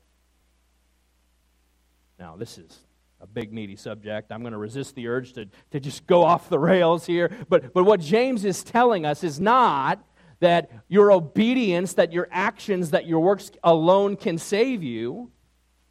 [2.21, 2.77] Now, this is
[3.19, 4.31] a big, meaty subject.
[4.31, 7.36] I'm going to resist the urge to, to just go off the rails here.
[7.49, 10.05] But, but what James is telling us is not
[10.39, 15.31] that your obedience, that your actions, that your works alone can save you.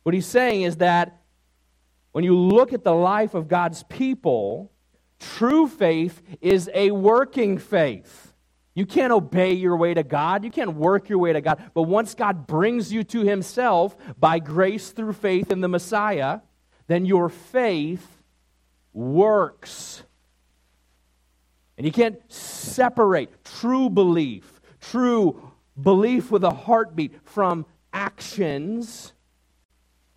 [0.05, 1.21] What he's saying is that
[2.13, 4.71] when you look at the life of God's people,
[5.19, 8.30] true faith is a working faith.
[8.75, 10.45] You can't obey your way to God.
[10.45, 11.71] You can't work your way to God.
[11.75, 16.41] But once God brings you to Himself by grace through faith in the Messiah,
[16.87, 18.07] then your faith
[18.93, 20.03] works.
[21.77, 29.13] And you can't separate true belief, true belief with a heartbeat, from actions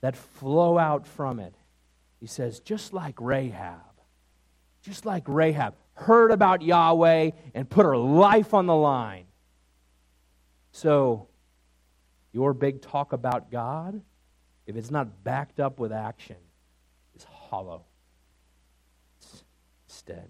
[0.02, 1.56] that flow out from it.
[2.20, 3.80] He says, just like Rahab,
[4.82, 9.25] just like Rahab, heard about Yahweh and put her life on the line.
[10.71, 11.27] So,
[12.32, 14.01] your big talk about God,
[14.65, 16.38] if it's not backed up with action,
[17.15, 17.86] is hollow.
[19.86, 20.29] It's dead.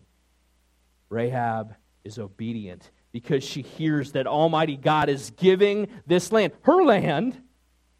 [1.10, 7.41] Rahab is obedient because she hears that Almighty God is giving this land, her land,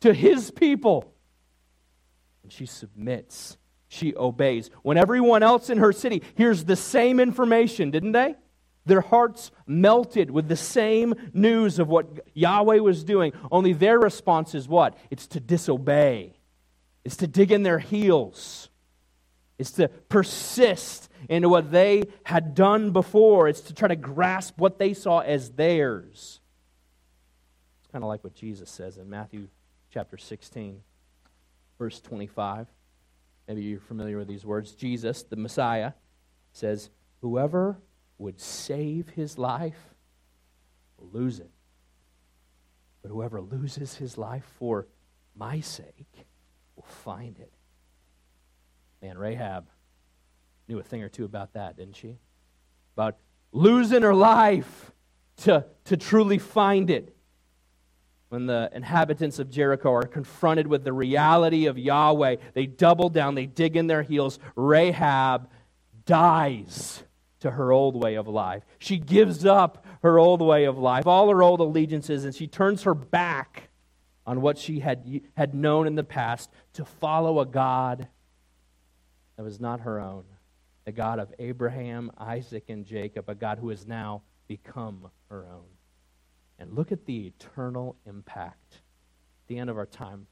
[0.01, 1.14] to his people.
[2.43, 3.57] And she submits
[3.94, 4.70] she obeys.
[4.82, 8.36] When everyone else in her city hears the same information, didn't they?
[8.86, 13.32] Their hearts melted with the same news of what Yahweh was doing.
[13.52, 14.98] Only their response is what?
[15.10, 16.34] It's to disobey,
[17.06, 18.70] it's to dig in their heels,
[19.58, 24.80] it's to persist into what they had done before, it's to try to grasp what
[24.80, 26.41] they saw as theirs.
[27.82, 29.48] It's kind of like what Jesus says in Matthew
[29.91, 30.82] chapter 16,
[31.78, 32.68] verse 25.
[33.48, 34.74] Maybe you're familiar with these words.
[34.74, 35.94] Jesus, the Messiah,
[36.54, 36.89] says,
[37.22, 37.80] Whoever
[38.18, 39.96] would save his life
[40.98, 41.52] will lose it.
[43.02, 44.88] But whoever loses his life for
[45.36, 46.28] my sake
[46.76, 47.52] will find it.
[49.02, 49.68] Man, Rahab
[50.68, 52.18] knew a thing or two about that, didn't she?
[52.96, 53.18] About
[53.52, 54.91] losing her life
[55.38, 57.16] to, to truly find it.
[58.34, 63.36] When the inhabitants of Jericho are confronted with the reality of Yahweh, they double down,
[63.36, 64.40] they dig in their heels.
[64.56, 65.52] Rahab
[66.08, 67.04] dies
[67.42, 68.64] to her old way of life.
[68.80, 72.82] She gives up her old way of life, all her old allegiances, and she turns
[72.82, 73.70] her back
[74.26, 78.08] on what she had, had known in the past to follow a God
[79.38, 80.24] that was not her own,
[80.86, 85.72] the God of Abraham, Isaac, and Jacob, a God who has now become her own.
[86.60, 88.76] And look at the eternal impact.
[88.76, 90.28] At the end of our time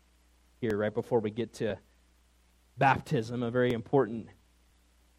[0.59, 1.77] here, right before we get to
[2.77, 4.27] baptism, a very important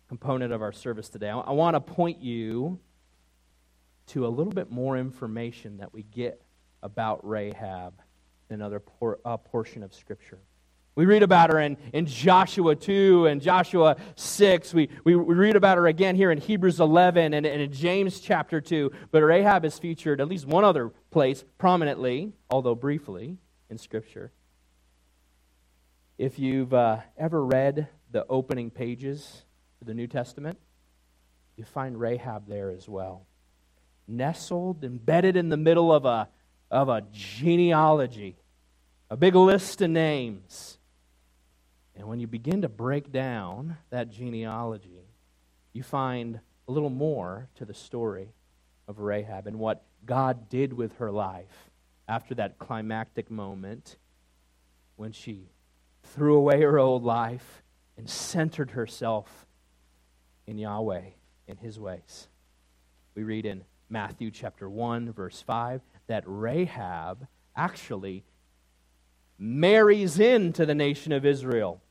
[0.08, 2.78] component of our service today, I, I want to point you
[4.08, 6.42] to a little bit more information that we get
[6.82, 8.00] about Rahab
[8.50, 10.40] in another por- portion of Scripture.
[10.94, 14.74] We read about her in, in Joshua 2 and Joshua 6.
[14.74, 18.20] We, we, we read about her again here in Hebrews 11 and, and in James
[18.20, 18.90] chapter 2.
[19.10, 23.38] But Rahab is featured at least one other place prominently, although briefly,
[23.70, 24.32] in Scripture.
[26.18, 29.44] If you've uh, ever read the opening pages
[29.80, 30.58] of the New Testament,
[31.56, 33.24] you find Rahab there as well.
[34.06, 36.28] Nestled, embedded in the middle of a,
[36.70, 38.36] of a genealogy,
[39.08, 40.76] a big list of names
[41.96, 45.08] and when you begin to break down that genealogy,
[45.72, 48.34] you find a little more to the story
[48.88, 51.70] of Rahab and what God did with her life
[52.08, 53.96] after that climactic moment
[54.96, 55.50] when she
[56.02, 57.62] threw away her old life
[57.96, 59.46] and centered herself
[60.46, 61.10] in Yahweh
[61.46, 62.28] in his ways.
[63.14, 68.24] We read in Matthew chapter 1 verse 5 that Rahab actually
[69.42, 71.82] marries into the nation of Israel.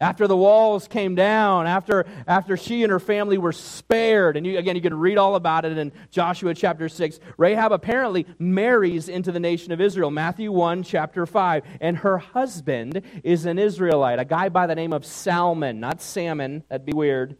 [0.00, 4.58] After the walls came down, after, after she and her family were spared, and you,
[4.58, 7.20] again, you can read all about it in Joshua chapter 6.
[7.38, 10.10] Rahab apparently marries into the nation of Israel.
[10.10, 11.62] Matthew 1, chapter 5.
[11.80, 16.64] And her husband is an Israelite, a guy by the name of Salmon, not Salmon,
[16.68, 17.36] that'd be weird.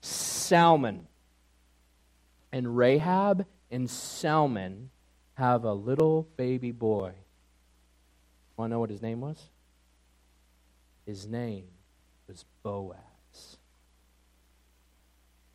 [0.00, 1.06] Salmon.
[2.50, 4.90] And Rahab and Salmon
[5.34, 7.12] have a little baby boy.
[8.60, 9.42] Want to know what his name was?
[11.06, 11.64] His name
[12.28, 13.56] was Boaz.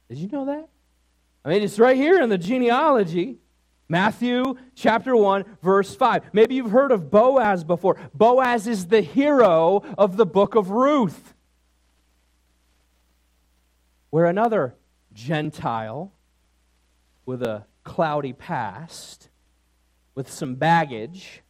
[0.09, 0.67] Did you know that?
[1.43, 3.37] I mean, it's right here in the genealogy.
[3.87, 6.33] Matthew chapter 1, verse 5.
[6.33, 7.95] Maybe you've heard of Boaz before.
[8.15, 11.35] Boaz is the hero of the book of Ruth,
[14.09, 14.73] where another
[15.13, 16.11] Gentile
[17.23, 19.29] with a cloudy past,
[20.15, 21.43] with some baggage,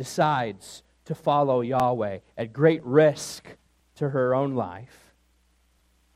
[0.00, 3.58] decides to follow Yahweh at great risk
[3.96, 5.12] to her own life.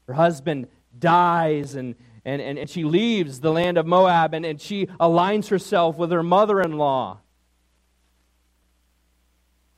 [0.07, 0.69] Her husband
[0.99, 5.49] dies and, and, and, and she leaves the land of Moab and, and she aligns
[5.49, 7.21] herself with her mother in law.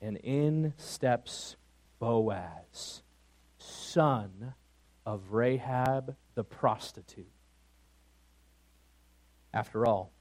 [0.01, 1.57] And in steps
[1.99, 3.03] Boaz,
[3.59, 4.55] son
[5.05, 7.27] of Rahab the prostitute.
[9.53, 10.13] After all,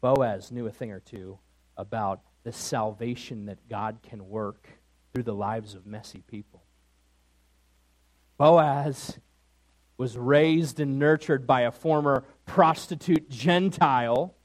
[0.00, 1.38] Boaz knew a thing or two
[1.76, 4.68] about the salvation that God can work
[5.12, 6.62] through the lives of messy people.
[8.38, 9.18] Boaz
[9.96, 14.36] was raised and nurtured by a former prostitute Gentile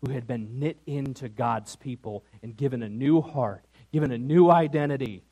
[0.00, 4.50] who had been knit into God's people and given a new heart, given a new
[4.50, 5.22] identity.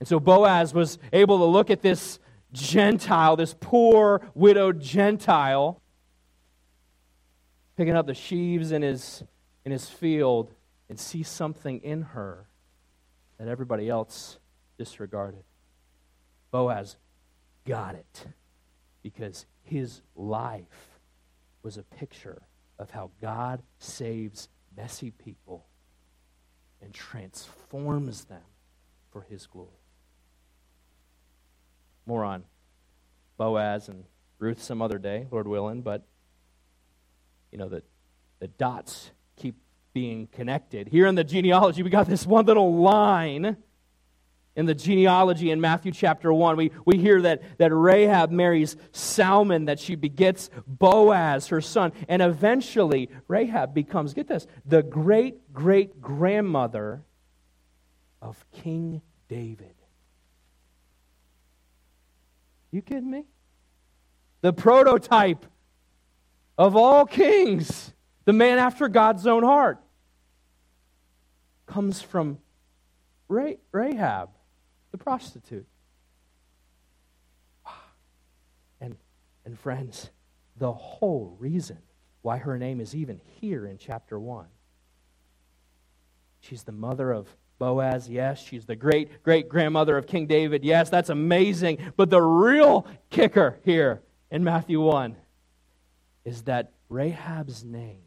[0.00, 2.18] And so Boaz was able to look at this
[2.50, 5.80] Gentile, this poor widowed Gentile,
[7.76, 9.22] picking up the sheaves in his,
[9.64, 10.52] in his field,
[10.92, 12.44] and see something in her
[13.38, 14.36] that everybody else
[14.76, 15.42] disregarded.
[16.50, 16.96] Boaz
[17.64, 18.26] got it
[19.02, 21.00] because his life
[21.62, 22.42] was a picture
[22.78, 25.64] of how God saves messy people
[26.82, 28.44] and transforms them
[29.12, 29.70] for his glory.
[32.04, 32.44] More on
[33.38, 34.04] Boaz and
[34.38, 36.02] Ruth some other day, Lord willing, but
[37.50, 37.82] you know the
[38.40, 39.54] the dots keep
[39.92, 40.88] being connected.
[40.88, 43.56] Here in the genealogy, we got this one little line
[44.54, 46.56] in the genealogy in Matthew chapter 1.
[46.56, 52.20] We, we hear that, that Rahab marries Salmon, that she begets Boaz, her son, and
[52.20, 57.02] eventually Rahab becomes, get this, the great great grandmother
[58.20, 59.74] of King David.
[62.70, 63.24] You kidding me?
[64.40, 65.46] The prototype
[66.58, 67.92] of all kings,
[68.24, 69.78] the man after God's own heart,
[71.66, 72.38] comes from
[73.28, 74.30] Rahab
[74.90, 75.66] the prostitute.
[77.66, 77.84] Ah,
[78.80, 78.96] and,
[79.44, 80.10] and friends,
[80.58, 81.78] the whole reason
[82.20, 84.46] why her name is even here in chapter 1.
[86.40, 88.42] She's the mother of Boaz, yes.
[88.42, 90.90] She's the great great grandmother of King David, yes.
[90.90, 91.78] That's amazing.
[91.96, 95.16] But the real kicker here in Matthew 1
[96.24, 98.02] is that Rahab's name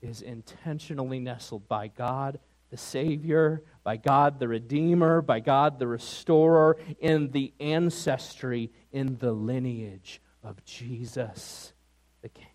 [0.00, 2.38] is intentionally nestled by God
[2.70, 9.32] the Savior, by God the Redeemer, by God the Restorer, in the ancestry, in the
[9.32, 11.72] lineage of Jesus
[12.22, 12.46] the King.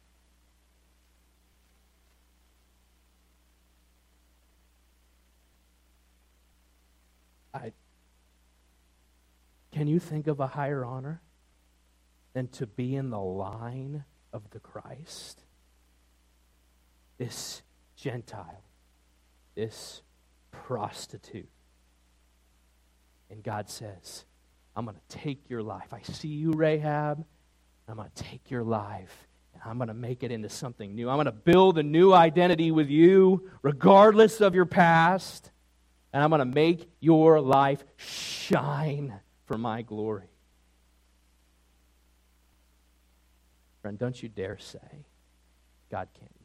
[7.54, 7.72] I,
[9.72, 11.22] can you think of a higher honor
[12.34, 15.43] than to be in the line of the Christ?
[17.24, 17.62] This
[17.96, 18.64] Gentile
[19.56, 20.02] this
[20.52, 21.50] prostitute.
[23.30, 24.26] And God says,
[24.76, 25.94] I'm going to take your life.
[25.94, 27.24] I see you, Rahab.
[27.88, 31.10] I'm going to take your life and I'm going to make it into something new.
[31.10, 35.52] I'm going to build a new identity with you, regardless of your past.
[36.12, 40.30] And I'm going to make your life shine for my glory.
[43.82, 45.06] Friend, don't you dare say,
[45.90, 46.43] God can't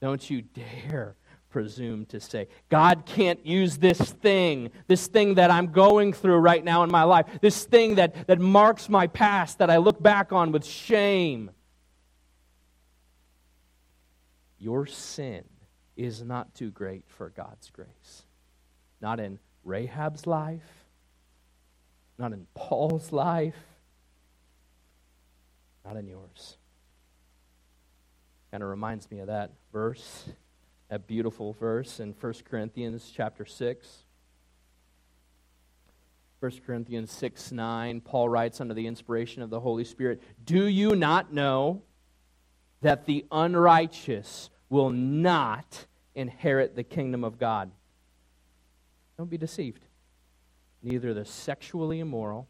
[0.00, 1.16] don't you dare
[1.50, 6.64] presume to say, God can't use this thing, this thing that I'm going through right
[6.64, 10.32] now in my life, this thing that, that marks my past that I look back
[10.32, 11.50] on with shame.
[14.58, 15.44] Your sin
[15.96, 18.22] is not too great for God's grace.
[19.00, 20.86] Not in Rahab's life,
[22.18, 23.56] not in Paul's life,
[25.84, 26.56] not in yours.
[28.50, 30.28] Kind of reminds me of that verse,
[30.88, 34.04] that beautiful verse in 1 Corinthians chapter 6.
[36.40, 40.96] 1 Corinthians 6 9, Paul writes under the inspiration of the Holy Spirit Do you
[40.96, 41.82] not know
[42.80, 47.70] that the unrighteous will not inherit the kingdom of God?
[49.16, 49.84] Don't be deceived.
[50.82, 52.48] Neither the sexually immoral,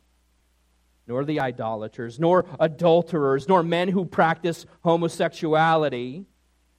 [1.10, 6.24] nor the idolaters, nor adulterers, nor men who practice homosexuality,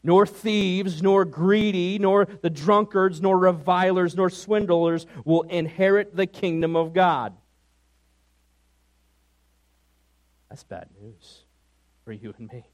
[0.04, 6.78] nor thieves, nor greedy, nor the drunkards, nor revilers, nor swindlers will inherit the kingdom
[6.78, 7.36] of God.
[10.50, 11.44] That's bad news
[12.06, 12.66] for you and me.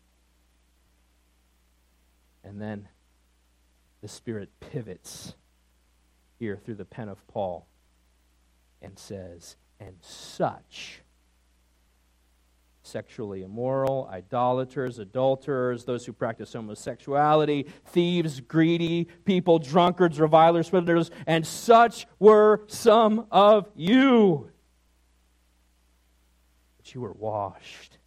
[2.43, 2.87] And then
[4.01, 5.33] the Spirit pivots
[6.37, 7.65] here through the pen of Paul
[8.79, 11.01] and says, And such
[12.87, 21.45] sexually immoral, idolaters, adulterers, those who practice homosexuality, thieves, greedy people, drunkards, revilers, swindlers, and
[21.45, 24.49] such were some of you.
[26.77, 27.97] But you were washed,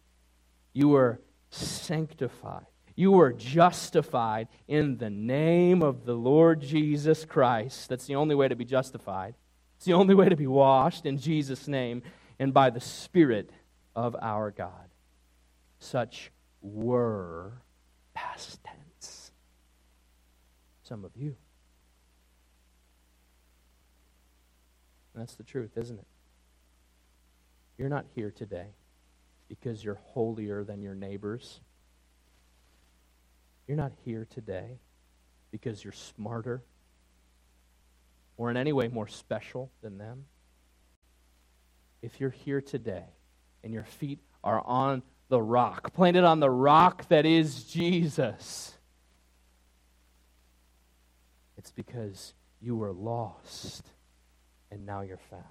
[0.73, 2.65] you were sanctified.
[2.93, 7.89] You were justified in the name of the Lord Jesus Christ.
[7.89, 9.33] That's the only way to be justified.
[9.77, 12.03] It's the only way to be washed in Jesus' name
[12.37, 13.51] and by the Spirit
[13.95, 14.89] of our God.
[15.79, 16.31] Such
[16.61, 17.53] were
[18.13, 19.31] past tense.
[20.83, 21.35] Some of you.
[25.15, 26.07] That's the truth, isn't it?
[27.77, 28.67] You're not here today
[29.49, 31.59] because you're holier than your neighbors.
[33.67, 34.79] You're not here today
[35.51, 36.63] because you're smarter
[38.37, 40.25] or in any way more special than them.
[42.01, 43.05] If you're here today
[43.63, 48.73] and your feet are on the rock, planted on the rock that is Jesus.
[51.57, 53.85] It's because you were lost
[54.71, 55.45] and now you're found.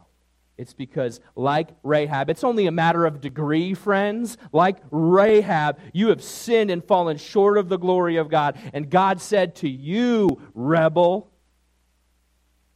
[0.60, 4.36] It's because, like Rahab, it's only a matter of degree, friends.
[4.52, 8.58] Like Rahab, you have sinned and fallen short of the glory of God.
[8.74, 11.30] And God said to you, rebel,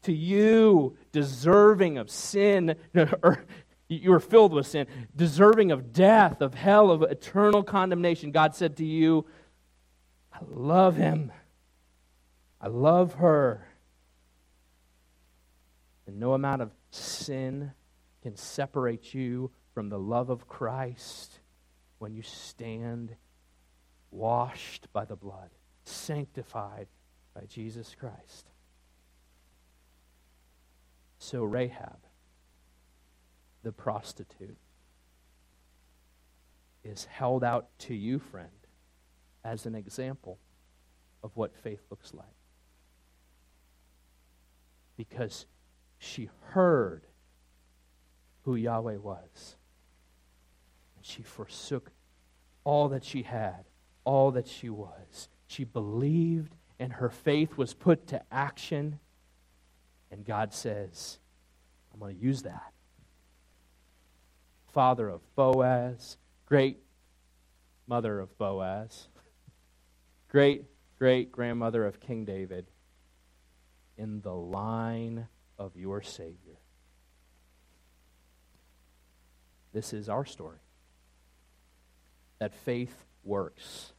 [0.04, 2.76] to you, deserving of sin,
[3.88, 8.30] you were filled with sin, deserving of death, of hell, of eternal condemnation.
[8.30, 9.26] God said to you,
[10.32, 11.32] I love him.
[12.60, 13.68] I love her.
[16.06, 17.72] And no amount of sin
[18.22, 21.40] can separate you from the love of Christ
[21.98, 23.14] when you stand
[24.10, 25.50] washed by the blood,
[25.84, 26.86] sanctified
[27.34, 28.50] by Jesus Christ.
[31.18, 31.98] So, Rahab,
[33.64, 34.56] the prostitute,
[36.84, 38.48] is held out to you, friend,
[39.42, 40.38] as an example
[41.22, 42.26] of what faith looks like.
[44.96, 45.46] Because
[45.98, 47.06] she heard
[48.42, 49.56] who Yahweh was.
[50.96, 51.90] And she forsook
[52.62, 53.64] all that she had,
[54.04, 55.28] all that she was.
[55.46, 58.98] She believed, and her faith was put to action.
[60.10, 61.18] And God says,
[61.92, 62.73] I'm going to use that.
[64.74, 66.80] Father of Boaz, great
[67.86, 69.08] mother of Boaz,
[70.28, 70.64] great
[70.98, 72.66] great grandmother of King David,
[73.96, 76.58] in the line of your Savior.
[79.72, 80.58] This is our story.
[82.38, 83.93] That faith works.